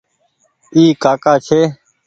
[0.75, 1.59] اي ڪآڪآ ڇي۔